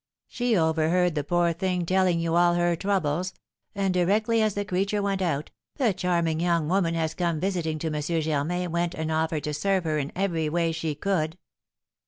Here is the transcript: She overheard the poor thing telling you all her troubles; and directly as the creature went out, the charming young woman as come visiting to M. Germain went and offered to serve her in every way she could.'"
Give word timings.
She 0.27 0.57
overheard 0.57 1.13
the 1.13 1.23
poor 1.23 1.53
thing 1.53 1.85
telling 1.85 2.19
you 2.19 2.33
all 2.33 2.55
her 2.55 2.75
troubles; 2.75 3.35
and 3.75 3.93
directly 3.93 4.41
as 4.41 4.55
the 4.55 4.65
creature 4.65 4.99
went 4.99 5.21
out, 5.21 5.51
the 5.75 5.93
charming 5.93 6.39
young 6.39 6.67
woman 6.67 6.95
as 6.95 7.13
come 7.13 7.39
visiting 7.39 7.77
to 7.77 7.93
M. 7.95 8.01
Germain 8.01 8.71
went 8.71 8.95
and 8.95 9.11
offered 9.11 9.43
to 9.43 9.53
serve 9.53 9.83
her 9.83 9.99
in 9.99 10.11
every 10.15 10.49
way 10.49 10.71
she 10.71 10.95
could.'" 10.95 11.37